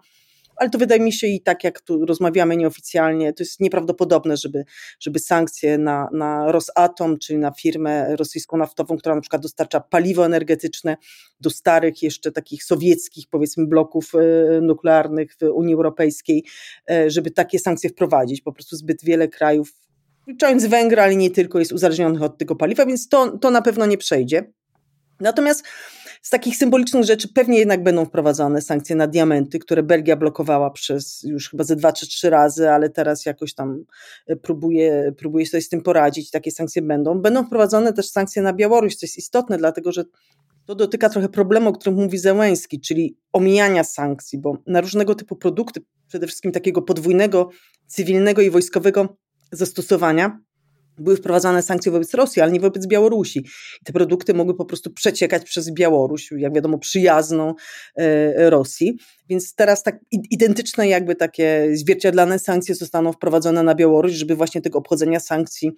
ale 0.58 0.70
to 0.70 0.78
wydaje 0.78 1.02
mi 1.02 1.14
się 1.14 1.28
i 1.28 1.42
tak 1.42 1.64
jak 1.64 1.82
tu 1.82 2.06
rozmawiamy 2.06 2.58
nieoficjalnie, 2.58 3.34
to 3.34 3.44
jest 3.44 3.60
nieprawdopodobne, 3.60 4.38
żeby, 4.38 4.64
żeby 5.00 5.20
sankcje 5.20 5.78
na, 5.78 6.10
na 6.14 6.52
Rosatom, 6.52 7.18
czyli 7.18 7.40
na 7.40 7.52
firmę 7.52 8.16
rosyjską 8.16 8.58
naftową, 8.58 8.98
która 8.98 9.16
na 9.16 9.22
przykład 9.22 9.42
dostarcza 9.42 9.80
paliwo 9.80 10.26
energetyczne 10.26 10.98
do 11.40 11.50
starych 11.50 12.04
jeszcze 12.04 12.32
takich 12.32 12.64
sowieckich 12.64 13.26
powiedzmy 13.30 13.68
bloków 13.68 14.12
e, 14.16 14.62
nuklearnych 14.62 15.36
w 15.42 15.44
Unii 15.44 15.74
Europejskiej, 15.74 16.44
e, 16.90 17.10
żeby 17.10 17.32
takie 17.32 17.60
sankcje 17.60 17.90
wprowadzić. 17.90 18.42
Po 18.42 18.54
prostu 18.54 18.76
zbyt 18.76 19.04
wiele 19.04 19.28
krajów, 19.28 19.74
wliczając 20.28 20.66
Węgry, 20.66 21.02
ale 21.02 21.16
nie 21.16 21.32
tylko, 21.32 21.60
jest 21.60 21.72
uzależnionych 21.72 22.22
od 22.22 22.38
tego 22.38 22.56
paliwa, 22.56 22.86
więc 22.86 23.10
to, 23.10 23.38
to 23.38 23.52
na 23.52 23.62
pewno 23.62 23.86
nie 23.86 23.98
przejdzie. 23.98 24.52
Natomiast 25.20 25.64
z 26.28 26.30
takich 26.30 26.58
symbolicznych 26.58 27.04
rzeczy 27.04 27.28
pewnie 27.28 27.60
jednak 27.60 27.84
będą 27.84 28.06
wprowadzane 28.06 28.62
sankcje 28.62 28.96
na 28.96 29.08
diamenty, 29.08 29.60
które 29.60 29.84
Belgia 29.84 30.16
blokowała 30.16 30.72
przez 30.72 31.24
już 31.24 31.50
chyba 31.50 31.64
ze 31.64 31.76
dwa 31.76 31.94
czy 31.94 32.08
trzy 32.08 32.30
razy, 32.30 32.70
ale 32.70 32.90
teraz 32.90 33.26
jakoś 33.26 33.54
tam 33.54 33.84
e, 34.28 34.36
próbuje, 34.36 35.14
próbuje 35.18 35.46
sobie 35.46 35.62
z 35.62 35.70
tym 35.70 35.82
poradzić. 35.82 36.32
Takie 36.32 36.52
sankcje 36.52 36.82
będą. 36.82 37.22
Będą 37.22 37.46
wprowadzone 37.46 37.94
też 37.94 38.10
sankcje 38.10 38.42
na 38.42 38.54
Białoruś, 38.54 38.96
co 38.96 39.06
jest 39.06 39.18
istotne, 39.18 39.58
dlatego 39.58 39.92
że 39.92 40.04
to 40.66 40.76
dotyka 40.76 41.10
trochę 41.10 41.30
problemu, 41.30 41.70
o 41.70 41.74
którym 41.74 42.00
mówi 42.00 42.18
Zełęski, 42.18 42.82
czyli 42.82 43.18
omijania 43.34 43.84
sankcji, 43.84 44.40
bo 44.40 44.58
na 44.66 44.82
różnego 44.82 45.16
typu 45.16 45.36
produkty, 45.36 45.82
przede 46.08 46.28
wszystkim 46.28 46.52
takiego 46.52 46.82
podwójnego, 46.82 47.50
cywilnego 47.88 48.42
i 48.42 48.50
wojskowego 48.50 49.18
zastosowania, 49.52 50.40
były 50.98 51.18
wprowadzane 51.18 51.62
sankcje 51.62 51.92
wobec 51.92 52.14
Rosji, 52.14 52.42
ale 52.42 52.52
nie 52.52 52.60
wobec 52.60 52.88
Białorusi. 52.88 53.40
I 53.82 53.86
te 53.86 53.94
produkty 53.94 54.34
mogły 54.34 54.56
po 54.56 54.66
prostu 54.66 54.92
przeciekać 54.92 55.44
przez 55.44 55.72
Białoruś, 55.72 56.30
jak 56.38 56.54
wiadomo, 56.54 56.78
przyjazną 56.78 57.54
e, 57.96 58.50
Rosji. 58.50 58.98
Więc 59.30 59.56
teraz 59.56 59.84
tak 59.84 60.00
identyczne 60.12 60.88
jakby 60.88 61.16
takie 61.16 61.68
zwierciadlane 61.74 62.40
sankcje 62.40 62.76
zostaną 62.76 63.14
wprowadzone 63.14 63.64
na 63.64 63.76
Białoruś, 63.76 64.12
żeby 64.12 64.36
właśnie 64.36 64.62
tego 64.62 64.80
obchodzenia 64.80 65.20
sankcji 65.20 65.72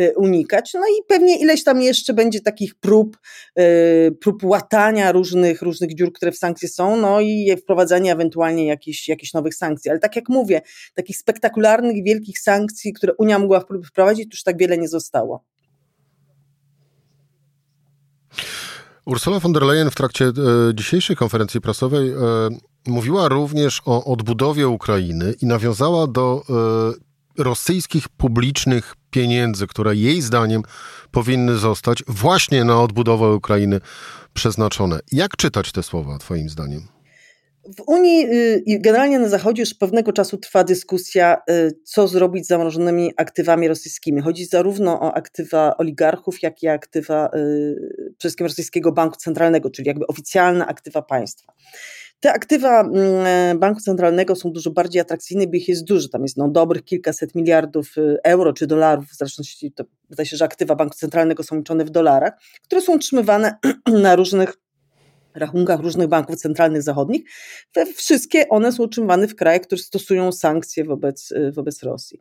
y, 0.00 0.14
unikać. 0.16 0.70
No 0.74 0.80
i 0.80 1.02
pewnie 1.08 1.38
ileś 1.38 1.64
tam 1.64 1.82
jeszcze 1.82 2.14
będzie 2.14 2.40
takich 2.40 2.74
prób, 2.74 3.18
y, 3.58 3.62
prób 4.20 4.44
łatania 4.44 5.12
różnych, 5.12 5.62
różnych 5.62 5.94
dziur, 5.94 6.12
które 6.12 6.32
w 6.32 6.36
sankcje 6.36 6.68
są, 6.68 6.96
no 6.96 7.20
i 7.20 7.56
wprowadzania 7.58 8.12
ewentualnie 8.12 8.66
jakichś, 8.66 9.08
jakichś 9.08 9.32
nowych 9.32 9.54
sankcji. 9.54 9.90
Ale 9.90 10.00
tak 10.00 10.16
jak 10.16 10.28
mówię, 10.28 10.60
takich 10.94 11.16
spektakularnych, 11.16 12.04
wielkich 12.04 12.38
sankcji, 12.38 12.92
które 12.92 13.14
Unia 13.18 13.38
mogła 13.38 13.64
wprowadzić, 13.86 14.28
już 14.32 14.42
tak 14.42 14.56
wiele 14.60 14.78
nie 14.78 14.88
zostało. 14.88 15.44
Ursula 19.04 19.40
von 19.40 19.52
der 19.52 19.62
Leyen 19.62 19.90
w 19.90 19.94
trakcie 19.94 20.24
e, 20.24 20.32
dzisiejszej 20.74 21.16
konferencji 21.16 21.60
prasowej 21.60 22.10
e, 22.10 22.16
mówiła 22.86 23.28
również 23.28 23.82
o 23.84 24.04
odbudowie 24.04 24.68
Ukrainy 24.68 25.34
i 25.42 25.46
nawiązała 25.46 26.06
do 26.06 26.42
e, 27.38 27.42
rosyjskich 27.42 28.08
publicznych 28.08 28.94
pieniędzy, 29.10 29.66
które 29.66 29.96
jej 29.96 30.22
zdaniem 30.22 30.62
powinny 31.10 31.56
zostać 31.56 32.04
właśnie 32.08 32.64
na 32.64 32.80
odbudowę 32.80 33.34
Ukrainy 33.34 33.80
przeznaczone. 34.34 35.00
Jak 35.12 35.36
czytać 35.36 35.72
te 35.72 35.82
słowa, 35.82 36.18
Twoim 36.18 36.48
zdaniem? 36.48 36.99
W 37.76 37.82
Unii 37.86 38.26
y, 38.26 38.62
i 38.66 38.80
generalnie 38.80 39.18
na 39.18 39.28
Zachodzie 39.28 39.62
już 39.62 39.74
pewnego 39.74 40.12
czasu 40.12 40.38
trwa 40.38 40.64
dyskusja, 40.64 41.36
y, 41.50 41.78
co 41.84 42.08
zrobić 42.08 42.44
z 42.44 42.48
zamrożonymi 42.48 43.12
aktywami 43.16 43.68
rosyjskimi. 43.68 44.20
Chodzi 44.20 44.44
zarówno 44.44 45.00
o 45.00 45.14
aktywa 45.14 45.76
oligarchów, 45.76 46.42
jak 46.42 46.62
i 46.62 46.68
aktywa 46.68 47.26
y, 47.26 47.30
przede 47.96 48.14
wszystkim 48.18 48.46
rosyjskiego 48.46 48.92
banku 48.92 49.16
centralnego, 49.16 49.70
czyli 49.70 49.88
jakby 49.88 50.06
oficjalne 50.06 50.66
aktywa 50.66 51.02
państwa. 51.02 51.52
Te 52.20 52.32
aktywa 52.32 52.80
mm, 52.80 53.58
banku 53.58 53.80
centralnego 53.80 54.36
są 54.36 54.52
dużo 54.52 54.70
bardziej 54.70 55.00
atrakcyjne, 55.00 55.46
bo 55.46 55.56
ich 55.56 55.68
jest 55.68 55.84
dużo. 55.84 56.08
Tam 56.08 56.22
jest 56.22 56.36
no, 56.36 56.48
dobrych 56.48 56.84
kilkaset 56.84 57.34
miliardów 57.34 57.94
euro 58.24 58.52
czy 58.52 58.66
dolarów, 58.66 59.04
w 59.06 59.16
zależności, 59.16 59.72
to 59.72 59.84
zdaje 60.10 60.26
się, 60.26 60.36
że 60.36 60.44
aktywa 60.44 60.76
banku 60.76 60.94
centralnego 60.94 61.42
są 61.42 61.56
liczone 61.56 61.84
w 61.84 61.90
dolarach, 61.90 62.32
które 62.62 62.80
są 62.80 62.94
utrzymywane 62.94 63.54
na 64.02 64.16
różnych 64.16 64.56
rachunkach 65.34 65.80
różnych 65.80 66.08
banków 66.08 66.36
centralnych 66.36 66.82
zachodnich, 66.82 67.22
wszystkie 67.94 68.48
one 68.48 68.72
są 68.72 68.82
utrzymywane 68.82 69.28
w 69.28 69.34
krajach, 69.34 69.62
które 69.62 69.80
stosują 69.80 70.32
sankcje 70.32 70.84
wobec, 70.84 71.32
y, 71.32 71.52
wobec 71.52 71.82
Rosji. 71.82 72.20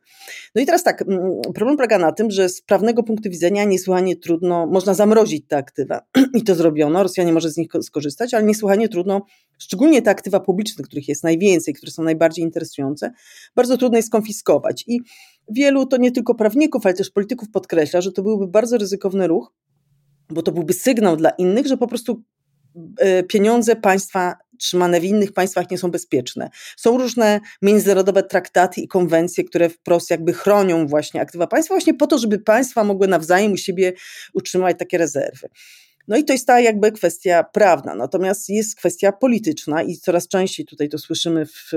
No 0.56 0.62
i 0.62 0.66
teraz 0.66 0.84
tak, 0.84 1.02
mm, 1.02 1.42
problem 1.56 1.78
polega 1.78 1.98
na 1.98 2.12
tym, 2.12 2.32
że 2.32 2.50
z 2.50 2.62
prawnego 2.62 3.04
punktu 3.04 3.30
widzenia 3.30 3.64
niesłychanie 3.64 4.16
trudno, 4.16 4.68
można 4.68 4.94
zamrozić 4.94 5.48
te 5.48 5.58
aktywa. 5.58 6.02
I 6.40 6.44
to 6.44 6.56
zrobiono, 6.56 7.04
Rosja 7.04 7.24
nie 7.24 7.34
może 7.34 7.52
z 7.52 7.58
nich 7.58 7.70
skorzystać, 7.82 8.34
ale 8.34 8.44
niesłychanie 8.44 8.90
trudno, 8.90 9.22
szczególnie 9.58 10.02
te 10.02 10.12
aktywa 10.12 10.40
publiczne, 10.40 10.84
których 10.84 11.08
jest 11.08 11.24
najwięcej, 11.24 11.74
które 11.74 11.92
są 11.92 12.04
najbardziej 12.04 12.46
interesujące, 12.46 13.12
bardzo 13.56 13.78
trudno 13.78 13.98
je 13.98 14.04
skonfiskować. 14.04 14.84
I 14.88 15.00
wielu, 15.50 15.86
to 15.86 15.98
nie 15.98 16.12
tylko 16.12 16.36
prawników, 16.36 16.86
ale 16.86 16.96
też 16.96 17.10
polityków 17.10 17.52
podkreśla, 17.52 18.02
że 18.02 18.12
to 18.12 18.24
byłby 18.24 18.48
bardzo 18.48 18.78
ryzykowny 18.78 19.28
ruch, 19.28 19.54
bo 20.30 20.42
to 20.42 20.52
byłby 20.52 20.74
sygnał 20.74 21.18
dla 21.18 21.30
innych, 21.30 21.68
że 21.68 21.78
po 21.78 21.88
prostu 21.88 22.24
pieniądze 23.28 23.76
państwa 23.76 24.36
trzymane 24.60 25.00
w 25.00 25.04
innych 25.04 25.34
państwach 25.34 25.72
nie 25.72 25.78
są 25.78 25.92
bezpieczne. 25.92 26.50
Są 26.78 26.98
różne 26.98 27.40
międzynarodowe 27.62 28.24
traktaty 28.24 28.82
i 28.82 28.88
konwencje, 28.88 29.44
które 29.44 29.70
wprost 29.70 30.10
jakby 30.10 30.34
chronią 30.34 30.88
właśnie 30.88 31.22
aktywa 31.22 31.48
państwa, 31.48 31.74
właśnie 31.74 31.94
po 31.94 32.08
to, 32.08 32.18
żeby 32.18 32.40
państwa 32.40 32.84
mogły 32.84 33.08
nawzajem 33.08 33.52
u 33.52 33.58
siebie 33.58 33.94
utrzymywać 34.34 34.80
takie 34.80 34.98
rezerwy. 34.98 35.50
No 36.08 36.18
i 36.18 36.24
to 36.24 36.34
jest 36.34 36.48
ta 36.48 36.60
jakby 36.60 36.92
kwestia 36.92 37.44
prawna, 37.44 37.96
natomiast 37.96 38.50
jest 38.50 38.76
kwestia 38.76 39.12
polityczna 39.12 39.84
i 39.84 39.96
coraz 39.96 40.28
częściej 40.28 40.66
tutaj 40.66 40.90
to 40.90 40.98
słyszymy 40.98 41.46
w 41.46 41.72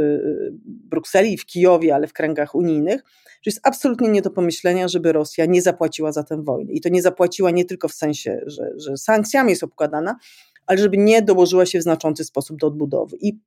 Brukseli, 0.64 1.38
w 1.38 1.46
Kijowie, 1.46 1.94
ale 1.94 2.06
w 2.06 2.12
kręgach 2.12 2.54
unijnych, 2.54 3.00
że 3.42 3.48
jest 3.50 3.60
absolutnie 3.62 4.08
nie 4.08 4.22
do 4.22 4.30
pomyślenia, 4.30 4.88
żeby 4.88 5.12
Rosja 5.12 5.46
nie 5.46 5.62
zapłaciła 5.62 6.12
za 6.12 6.22
tę 6.22 6.42
wojnę. 6.42 6.72
I 6.72 6.80
to 6.80 6.88
nie 6.88 7.02
zapłaciła 7.02 7.50
nie 7.50 7.64
tylko 7.64 7.88
w 7.88 7.92
sensie, 7.92 8.40
że, 8.46 8.70
że 8.76 8.96
sankcjami 8.96 9.50
jest 9.50 9.62
obkładana, 9.62 10.16
ale 10.72 10.82
żeby 10.82 10.96
nie 10.98 11.22
dołożyła 11.22 11.66
się 11.66 11.78
w 11.78 11.82
znaczący 11.82 12.24
sposób 12.24 12.56
do 12.56 12.66
odbudowy. 12.66 13.16
I 13.20 13.38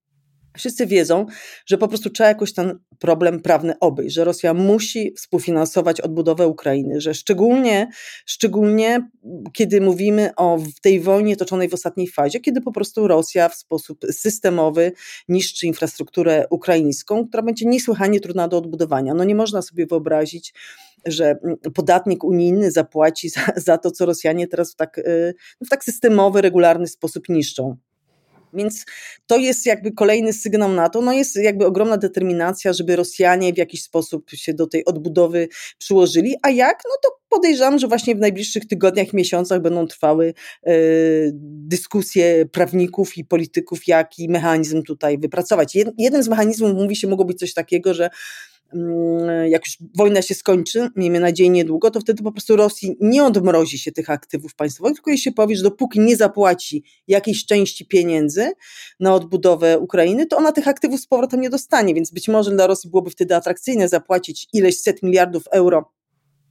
Wszyscy 0.57 0.87
wiedzą, 0.87 1.25
że 1.65 1.77
po 1.77 1.87
prostu 1.87 2.09
trzeba 2.09 2.29
jakoś 2.29 2.53
ten 2.53 2.79
problem 2.99 3.41
prawny 3.41 3.79
obejść, 3.79 4.15
że 4.15 4.23
Rosja 4.23 4.53
musi 4.53 5.13
współfinansować 5.17 6.01
odbudowę 6.01 6.47
Ukrainy, 6.47 7.01
że 7.01 7.13
szczególnie, 7.13 7.89
szczególnie 8.25 9.09
kiedy 9.53 9.81
mówimy 9.81 10.29
o 10.37 10.59
tej 10.81 10.99
wojnie 10.99 11.35
toczonej 11.35 11.69
w 11.69 11.73
ostatniej 11.73 12.07
fazie, 12.07 12.39
kiedy 12.39 12.61
po 12.61 12.71
prostu 12.71 13.07
Rosja 13.07 13.49
w 13.49 13.55
sposób 13.55 14.05
systemowy 14.11 14.91
niszczy 15.27 15.67
infrastrukturę 15.67 16.45
ukraińską, 16.49 17.27
która 17.27 17.43
będzie 17.43 17.65
niesłychanie 17.65 18.19
trudna 18.19 18.47
do 18.47 18.57
odbudowania. 18.57 19.13
No 19.13 19.23
nie 19.23 19.35
można 19.35 19.61
sobie 19.61 19.85
wyobrazić, 19.85 20.53
że 21.05 21.37
podatnik 21.73 22.23
unijny 22.23 22.71
zapłaci 22.71 23.29
za, 23.29 23.41
za 23.55 23.77
to, 23.77 23.91
co 23.91 24.05
Rosjanie 24.05 24.47
teraz 24.47 24.73
w 24.73 24.75
tak, 24.75 24.97
y, 24.97 25.33
w 25.65 25.69
tak 25.69 25.83
systemowy, 25.83 26.41
regularny 26.41 26.87
sposób 26.87 27.29
niszczą. 27.29 27.77
Więc 28.55 28.85
to 29.27 29.37
jest 29.37 29.65
jakby 29.65 29.91
kolejny 29.91 30.33
sygnał 30.33 30.71
na 30.71 30.89
to. 30.89 31.01
No 31.01 31.13
jest 31.13 31.35
jakby 31.35 31.65
ogromna 31.65 31.97
determinacja, 31.97 32.73
żeby 32.73 32.95
Rosjanie 32.95 33.53
w 33.53 33.57
jakiś 33.57 33.83
sposób 33.83 34.29
się 34.29 34.53
do 34.53 34.67
tej 34.67 34.85
odbudowy 34.85 35.47
przyłożyli. 35.77 36.35
A 36.41 36.49
jak? 36.49 36.81
No 36.85 36.95
to 37.03 37.19
podejrzewam, 37.29 37.79
że 37.79 37.87
właśnie 37.87 38.15
w 38.15 38.19
najbliższych 38.19 38.67
tygodniach 38.67 39.13
miesiącach 39.13 39.61
będą 39.61 39.87
trwały 39.87 40.33
e, 40.63 40.73
dyskusje 41.67 42.45
prawników 42.51 43.17
i 43.17 43.25
polityków, 43.25 43.87
jaki 43.87 44.29
mechanizm 44.29 44.83
tutaj 44.83 45.17
wypracować. 45.17 45.75
Jed, 45.75 45.89
jeden 45.97 46.23
z 46.23 46.27
mechanizmów 46.27 46.73
mówi 46.73 46.95
się, 46.95 47.07
mogło 47.07 47.25
być 47.25 47.39
coś 47.39 47.53
takiego, 47.53 47.93
że 47.93 48.09
jak 49.49 49.65
już 49.65 49.77
wojna 49.95 50.21
się 50.21 50.35
skończy, 50.35 50.89
miejmy 50.95 51.19
nadzieję 51.19 51.49
niedługo, 51.49 51.91
to 51.91 51.99
wtedy 51.99 52.23
po 52.23 52.31
prostu 52.31 52.55
Rosji 52.55 52.97
nie 53.01 53.23
odmrozi 53.23 53.79
się 53.79 53.91
tych 53.91 54.09
aktywów 54.09 54.55
państwowych, 54.55 54.95
tylko 54.95 55.09
jej 55.09 55.17
się 55.17 55.31
powie, 55.31 55.55
że 55.55 55.63
dopóki 55.63 55.99
nie 55.99 56.15
zapłaci 56.15 56.83
jakiejś 57.07 57.45
części 57.45 57.85
pieniędzy 57.85 58.51
na 58.99 59.13
odbudowę 59.13 59.79
Ukrainy, 59.79 60.25
to 60.25 60.37
ona 60.37 60.51
tych 60.51 60.67
aktywów 60.67 60.99
z 60.99 61.07
powrotem 61.07 61.41
nie 61.41 61.49
dostanie, 61.49 61.93
więc 61.93 62.11
być 62.11 62.27
może 62.27 62.51
dla 62.51 62.67
Rosji 62.67 62.89
byłoby 62.89 63.09
wtedy 63.09 63.35
atrakcyjne 63.35 63.89
zapłacić 63.89 64.47
ileś 64.53 64.81
set 64.81 65.03
miliardów 65.03 65.43
euro 65.51 65.91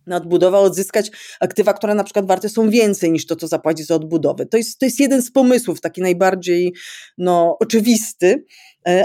na 0.06 0.16
odbudowę, 0.16 0.58
odzyskać 0.58 1.10
aktywa, 1.40 1.72
które 1.72 1.94
na 1.94 2.04
przykład 2.04 2.26
warte 2.26 2.48
są 2.48 2.70
więcej 2.70 3.12
niż 3.12 3.26
to, 3.26 3.36
co 3.36 3.48
zapłaci 3.48 3.84
za 3.84 3.94
odbudowę. 3.94 4.46
To 4.46 4.56
jest, 4.56 4.78
to 4.78 4.86
jest 4.86 5.00
jeden 5.00 5.22
z 5.22 5.32
pomysłów, 5.32 5.80
taki 5.80 6.00
najbardziej 6.00 6.74
no, 7.18 7.56
oczywisty, 7.60 8.44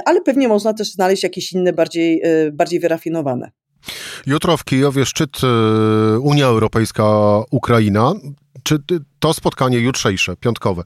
ale 0.06 0.22
pewnie 0.22 0.48
można 0.48 0.74
też 0.74 0.92
znaleźć 0.92 1.24
jakieś 1.24 1.54
inne, 1.54 1.74
bardziej, 1.74 2.22
e, 2.24 2.52
bardziej 2.52 2.80
wyrafinowane. 2.80 3.52
Jutro 4.26 4.58
w 4.58 4.64
Kijowie 4.64 5.06
szczyt 5.06 5.38
e, 5.44 6.20
Unia 6.20 6.46
Europejska-Ukraina. 6.46 8.14
Czy 8.64 8.78
to 9.20 9.34
spotkanie 9.34 9.80
jutrzejsze, 9.80 10.36
piątkowe, 10.38 10.84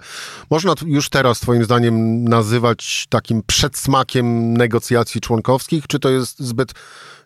można 0.50 0.74
już 0.86 1.10
teraz, 1.10 1.40
Twoim 1.40 1.64
zdaniem, 1.64 2.24
nazywać 2.24 3.06
takim 3.10 3.42
przedsmakiem 3.48 4.54
negocjacji 4.58 5.22
członkowskich, 5.22 5.88
czy 5.88 6.00
to 6.00 6.10
jest 6.10 6.40
zbyt 6.40 6.74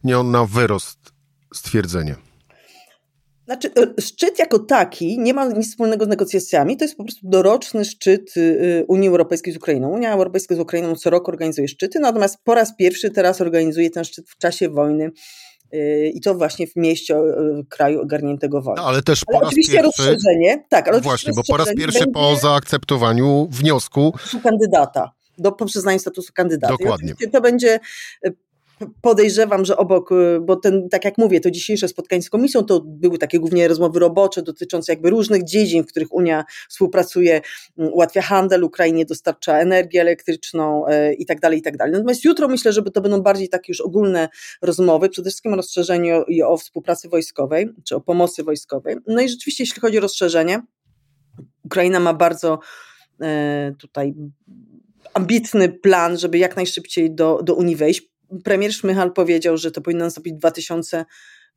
nie 0.04 0.24
na 0.24 0.46
wyrost 0.46 1.00
stwierdzenie? 1.54 2.27
Znaczy, 3.48 3.72
e, 3.98 4.02
szczyt 4.02 4.40
jako 4.40 4.60
taki 4.60 5.20
nie 5.20 5.34
ma 5.34 5.46
nic 5.46 5.70
wspólnego 5.70 6.06
z 6.06 6.08
negocjacjami. 6.08 6.78
To 6.78 6.86
jest 6.86 6.98
po 6.98 7.04
prostu 7.04 7.30
doroczny 7.30 7.86
szczyt 7.86 8.38
y, 8.38 8.42
y, 8.42 8.86
Unii 8.88 9.10
Europejskiej 9.10 9.54
z 9.54 9.58
Ukrainą. 9.58 9.90
Unia 9.90 10.14
Europejska 10.14 10.56
z 10.56 10.60
Ukrainą 10.60 10.96
co 10.96 11.10
roku 11.10 11.32
organizuje 11.32 11.68
szczyty, 11.68 12.00
natomiast 12.00 12.38
po 12.44 12.56
raz 12.56 12.76
pierwszy 12.76 13.10
teraz 13.10 13.42
organizuje 13.42 13.90
ten 13.90 14.04
szczyt 14.04 14.30
w 14.30 14.38
czasie 14.38 14.70
wojny 14.70 15.12
y, 15.74 16.12
i 16.14 16.22
to 16.22 16.36
właśnie 16.36 16.68
w 16.68 16.76
mieście 16.76 17.16
kraju 17.70 18.02
ogarniętego 18.02 18.62
wojną. 18.62 18.82
No, 18.82 18.88
ale 18.88 19.02
też 19.02 19.26
po 19.26 19.32
ale 19.34 19.40
raz 19.40 19.50
oczywiście 19.50 19.74
pierwszy, 19.74 19.88
rozszerzenie, 19.88 20.66
tak, 20.70 20.88
ale 20.88 20.98
no 20.98 21.04
właśnie, 21.04 21.34
bo 21.36 21.42
po 21.48 21.58
raz 21.58 21.76
pierwszy 21.78 22.08
po 22.14 22.36
zaakceptowaniu 22.36 23.48
wniosku 23.52 24.14
kandydata 24.44 25.12
do 25.38 25.52
po 25.52 25.66
przyznaniu 25.66 26.00
statusu 26.00 26.34
kandydata. 26.34 26.74
Dokładnie. 26.80 27.14
to 27.32 27.42
będzie 27.42 27.80
podejrzewam, 29.02 29.66
że 29.66 29.78
obok, 29.78 30.12
y, 30.12 30.40
bo 30.42 30.56
ten, 30.56 30.90
tak 30.90 31.06
jak 31.06 31.18
mówię, 31.18 31.40
to 31.40 31.52
dzisiejsze 31.52 31.88
spotkanie 31.88 32.22
z 32.22 32.30
komisją 32.30 32.64
to 32.64 32.82
były 32.86 33.18
takie 33.18 33.40
głównie 33.40 33.68
rozmowy 33.68 34.00
robocze 34.00 34.42
dotyczące 34.42 34.92
jakby 34.92 35.10
różnych 35.10 35.44
dziedzin, 35.44 35.84
w 35.84 35.88
których 35.88 36.14
Unia 36.14 36.46
współpracuje, 36.70 37.42
ułatwia 37.78 38.22
handel, 38.22 38.64
Ukrainie 38.64 39.06
dostarcza 39.06 39.60
energię 39.60 40.02
elektryczną 40.02 40.88
y, 40.88 41.14
i 41.14 41.26
tak 41.26 41.40
dalej, 41.40 41.60
i 41.60 41.62
tak 41.62 41.78
dalej. 41.78 41.94
Natomiast 41.94 42.26
jutro 42.26 42.48
myślę, 42.48 42.74
że 42.74 42.84
to 42.84 43.02
będą 43.02 43.22
bardziej 43.22 43.50
takie 43.50 43.72
już 43.72 43.82
ogólne 43.82 44.30
rozmowy, 44.62 45.10
przede 45.10 45.30
wszystkim 45.30 45.54
o 45.54 45.56
rozszerzeniu 45.56 46.24
i 46.28 46.44
o 46.44 46.58
współpracy 46.58 47.10
wojskowej, 47.10 47.70
czy 47.84 47.96
o 47.96 48.02
pomocy 48.02 48.44
wojskowej. 48.44 48.96
No 49.08 49.22
i 49.22 49.30
rzeczywiście, 49.30 49.64
jeśli 49.64 49.82
chodzi 49.82 49.98
o 49.98 50.02
rozszerzenie, 50.02 50.62
Ukraina 51.64 52.00
ma 52.00 52.14
bardzo 52.14 52.60
y, 53.22 53.26
tutaj 53.76 54.14
ambitny 55.14 55.70
plan, 55.70 56.18
żeby 56.18 56.38
jak 56.38 56.56
najszybciej 56.56 57.16
do, 57.16 57.40
do 57.44 57.56
Unii 57.56 57.76
wejść 57.76 58.17
premier 58.44 58.74
Szmychal 58.74 59.14
powiedział, 59.14 59.58
że 59.58 59.72
to 59.72 59.82
powinno 59.82 60.06
nastąpić 60.06 60.34
w 60.34 60.38
2000 60.38 61.06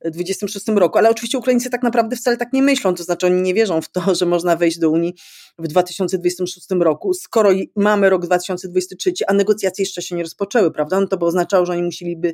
2026 0.05 0.67
roku, 0.67 0.97
ale 0.97 1.09
oczywiście 1.09 1.37
Ukraińcy 1.37 1.69
tak 1.69 1.83
naprawdę 1.83 2.15
wcale 2.15 2.37
tak 2.37 2.53
nie 2.53 2.61
myślą, 2.61 2.95
to 2.95 3.03
znaczy 3.03 3.25
oni 3.25 3.41
nie 3.41 3.53
wierzą 3.53 3.81
w 3.81 3.89
to, 3.89 4.15
że 4.19 4.25
można 4.25 4.55
wejść 4.55 4.79
do 4.79 4.89
Unii 4.89 5.15
w 5.59 5.67
2026 5.67 6.67
roku, 6.79 7.13
skoro 7.13 7.49
mamy 7.75 8.09
rok 8.09 8.25
2023, 8.25 9.13
a 9.27 9.33
negocjacje 9.33 9.83
jeszcze 9.83 10.01
się 10.01 10.15
nie 10.15 10.23
rozpoczęły, 10.23 10.71
prawda? 10.71 10.99
No 10.99 11.07
to 11.07 11.17
by 11.17 11.25
oznaczało, 11.25 11.65
że 11.65 11.73
oni 11.73 11.83
musieliby 11.83 12.33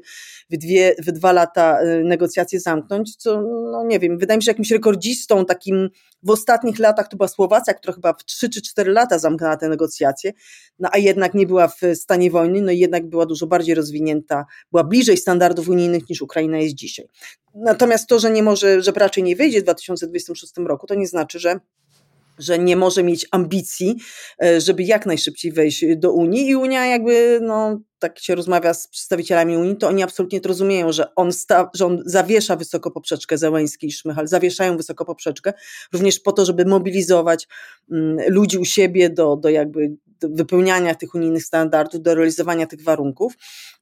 w, 0.50 0.58
dwie, 0.58 0.96
w 1.00 1.12
dwa 1.12 1.32
lata 1.32 1.84
y, 1.84 2.04
negocjacje 2.04 2.60
zamknąć, 2.60 3.16
co 3.16 3.42
no 3.72 3.84
nie 3.86 4.00
wiem, 4.00 4.18
wydaje 4.18 4.38
mi 4.38 4.44
się, 4.44 4.52
jakimś 4.52 4.72
rekordzistą 4.72 5.46
takim 5.46 5.90
w 6.24 6.30
ostatnich 6.30 6.80
latach 6.80 7.08
to 7.08 7.18
była 7.18 7.28
Słowacja, 7.28 7.74
która 7.74 7.94
chyba 7.94 8.14
w 8.14 8.26
3 8.26 8.50
czy 8.50 8.62
4 8.62 8.92
lata 8.92 9.20
zamknęła 9.20 9.58
te 9.58 9.70
negocjacje, 9.70 10.34
no 10.80 10.90
a 10.92 10.98
jednak 10.98 11.34
nie 11.34 11.48
była 11.48 11.68
w 11.68 11.82
stanie 11.94 12.32
wojny, 12.32 12.62
no 12.62 12.72
i 12.72 12.80
jednak 12.80 13.10
była 13.10 13.26
dużo 13.26 13.48
bardziej 13.48 13.76
rozwinięta, 13.76 14.46
była 14.72 14.84
bliżej 14.84 15.18
standardów 15.18 15.70
unijnych 15.70 16.10
niż 16.10 16.22
Ukraina 16.22 16.58
jest 16.58 16.76
dzisiaj. 16.76 17.08
Natomiast 17.60 18.08
to, 18.08 18.20
że 18.20 18.32
nie 18.32 18.44
może, 18.44 18.82
że 18.82 18.92
raczej 18.92 19.24
nie 19.24 19.36
wyjdzie 19.36 19.60
w 19.60 19.64
2026 19.64 20.54
roku, 20.58 20.88
to 20.88 20.96
nie 20.96 21.08
znaczy, 21.08 21.40
że 21.40 21.60
że 22.40 22.60
nie 22.60 22.76
może 22.76 23.04
mieć 23.04 23.28
ambicji, 23.32 23.96
e, 24.44 24.62
żeby 24.62 24.84
jak 24.84 25.06
najszybciej 25.06 25.52
wejść 25.52 25.86
do 25.96 26.12
Unii. 26.12 26.50
I 26.50 26.56
Unia 26.56 26.86
jakby, 26.86 27.40
no 27.42 27.80
tak 28.00 28.20
się 28.20 28.36
rozmawia 28.36 28.74
z 28.74 28.88
przedstawicielami 28.88 29.58
Unii, 29.58 29.78
to 29.78 29.88
oni 29.88 30.04
absolutnie 30.04 30.42
to 30.42 30.48
rozumieją, 30.48 30.92
że 30.92 31.16
on, 31.16 31.32
sta, 31.34 31.70
że 31.74 31.86
on 31.86 32.02
zawiesza 32.06 32.56
wysoko 32.56 32.92
poprzeczkę 32.92 33.38
Zełęński 33.38 33.88
i 33.88 33.92
Szmychal, 33.92 34.28
zawieszają 34.28 34.78
wysoko 34.78 35.06
poprzeczkę, 35.06 35.54
również 35.94 36.20
po 36.20 36.32
to, 36.32 36.46
żeby 36.46 36.66
mobilizować 36.66 37.48
mm, 37.92 38.18
ludzi 38.28 38.58
u 38.58 38.66
siebie 38.66 39.10
do, 39.10 39.36
do 39.36 39.50
jakby 39.50 39.98
do 40.20 40.30
wypełniania 40.30 40.96
tych 40.96 41.16
unijnych 41.16 41.44
standardów, 41.44 42.02
do 42.02 42.16
realizowania 42.16 42.68
tych 42.68 42.84
warunków. 42.84 43.34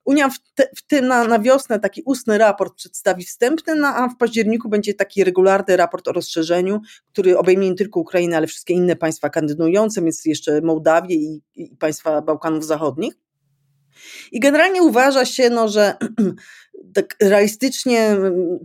Unia 0.06 0.30
w, 0.30 0.40
te, 0.56 0.70
w 0.76 0.88
tym 0.88 1.08
na, 1.08 1.28
na 1.28 1.40
wiosnę 1.40 1.80
taki 1.80 2.02
ustny 2.06 2.38
raport 2.38 2.76
przedstawi 2.76 3.24
wstępny, 3.24 3.76
no, 3.76 3.88
a 3.88 4.10
w 4.10 4.18
październiku 4.18 4.70
będzie 4.70 4.94
taki 4.94 5.24
regularny 5.24 5.78
raport 5.78 6.08
o 6.08 6.12
rozszerzeniu, 6.12 6.82
który 7.12 7.38
obejmie 7.38 7.70
nie 7.70 7.76
tylko 7.76 8.00
Ukrainę, 8.00 8.38
ale 8.38 8.48
wszystkie 8.48 8.74
inne 8.74 8.96
państwa 8.96 9.30
kandydujące, 9.30 10.02
więc 10.02 10.26
jeszcze 10.26 10.62
Mołdawię 10.62 11.16
i, 11.16 11.42
i 11.56 11.76
państwa 11.76 12.22
Bałkanów 12.22 12.66
Zachodnich. 12.66 13.25
I 14.32 14.40
generalnie 14.40 14.84
uważa 14.84 15.26
się, 15.26 15.50
no, 15.50 15.68
że 15.68 15.94
tak 16.94 17.16
realistycznie, 17.22 18.18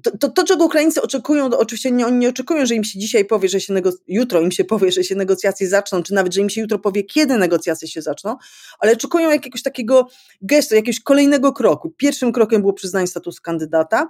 to, 0.02 0.18
to, 0.18 0.28
to, 0.28 0.44
czego 0.44 0.64
Ukraińcy 0.64 1.02
oczekują, 1.02 1.50
to 1.50 1.58
oczywiście 1.58 1.90
nie, 1.90 2.06
oni 2.06 2.18
nie 2.18 2.28
oczekują, 2.28 2.66
że 2.66 2.74
im 2.74 2.84
się 2.84 2.98
dzisiaj 2.98 3.24
powie, 3.24 3.48
że 3.48 3.60
się 3.60 3.72
nego, 3.72 3.90
jutro 4.08 4.40
im 4.40 4.52
się 4.52 4.64
powie, 4.64 4.92
że 4.92 5.04
się 5.04 5.14
negocjacje 5.14 5.68
zaczną, 5.68 6.02
czy 6.02 6.14
nawet, 6.14 6.34
że 6.34 6.40
im 6.40 6.50
się 6.50 6.60
jutro 6.60 6.78
powie, 6.78 7.04
kiedy 7.04 7.36
negocjacje 7.36 7.88
się 7.88 8.02
zaczną, 8.02 8.36
ale 8.78 8.92
oczekują 8.92 9.30
jakiegoś 9.30 9.62
takiego 9.62 10.08
gestu, 10.42 10.74
jakiegoś 10.74 11.00
kolejnego 11.00 11.52
kroku. 11.52 11.94
Pierwszym 11.96 12.32
krokiem 12.32 12.60
było 12.60 12.72
przyznanie 12.72 13.06
statusu 13.06 13.42
kandydata, 13.42 14.08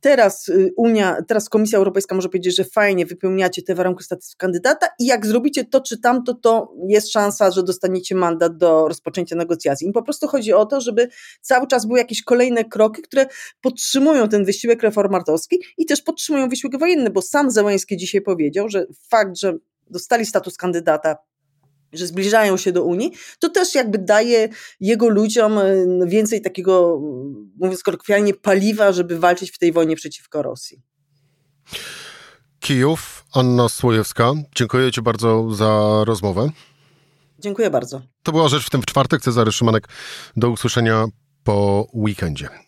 Teraz 0.00 0.48
y, 0.48 0.72
Unia, 0.76 1.16
teraz 1.28 1.48
Komisja 1.48 1.78
Europejska 1.78 2.14
może 2.14 2.28
powiedzieć, 2.28 2.56
że 2.56 2.64
fajnie 2.64 3.06
wypełniacie 3.06 3.62
te 3.62 3.74
warunki 3.74 4.04
statusu 4.04 4.34
kandydata 4.38 4.86
i 4.98 5.06
jak 5.06 5.26
zrobicie 5.26 5.64
to 5.64 5.80
czy 5.80 6.00
tamto, 6.00 6.34
to 6.34 6.74
jest 6.88 7.12
szansa, 7.12 7.50
że 7.50 7.62
dostaniecie 7.62 8.14
mandat 8.14 8.56
do 8.56 8.88
rozpoczęcia 8.88 9.36
negocjacji. 9.36 9.88
I 9.88 9.92
po 9.92 10.02
prostu 10.02 10.28
chodzi 10.28 10.52
o 10.52 10.66
to, 10.66 10.80
żeby 10.80 11.08
cały 11.40 11.66
czas 11.66 11.86
były 11.86 11.98
jakieś 11.98 12.22
kolejne 12.22 12.64
kroki, 12.64 13.02
które 13.02 13.26
podtrzymują 13.60 14.28
ten 14.28 14.44
wysiłek 14.44 14.82
reformatorski 14.82 15.62
i 15.78 15.86
też 15.86 16.02
podtrzymują 16.02 16.48
wysiłek 16.48 16.78
wojenny, 16.78 17.10
bo 17.10 17.22
sam 17.22 17.50
Zełański 17.50 17.96
dzisiaj 17.96 18.20
powiedział, 18.20 18.68
że 18.68 18.86
fakt, 19.10 19.38
że 19.38 19.54
dostali 19.90 20.26
status 20.26 20.56
kandydata 20.56 21.16
że 21.92 22.06
zbliżają 22.06 22.56
się 22.56 22.72
do 22.72 22.84
Unii, 22.84 23.12
to 23.38 23.48
też 23.48 23.74
jakby 23.74 23.98
daje 23.98 24.48
jego 24.80 25.08
ludziom 25.08 25.58
e, 25.58 25.64
więcej 26.06 26.42
takiego, 26.42 27.00
mówiąc 27.56 27.82
kolokwialnie, 27.82 28.34
paliwa, 28.34 28.92
żeby 28.92 29.18
walczyć 29.18 29.50
w 29.50 29.58
tej 29.58 29.72
wojnie 29.72 29.96
przeciwko 29.96 30.42
Rosji. 30.42 30.82
Kijów, 32.60 33.24
Anna 33.34 33.68
Słojewska, 33.68 34.32
dziękuję 34.56 34.92
Ci 34.92 35.02
bardzo 35.02 35.54
za 35.54 36.02
rozmowę. 36.04 36.50
Dziękuję 37.38 37.70
bardzo. 37.70 38.02
To 38.22 38.32
była 38.32 38.48
rzecz 38.48 38.66
w 38.66 38.70
tym 38.70 38.82
w 38.82 38.86
czwartek. 38.86 39.22
Cezary 39.22 39.52
Szymanek. 39.52 39.88
Do 40.36 40.50
usłyszenia 40.50 41.06
po 41.44 41.88
weekendzie. 41.94 42.67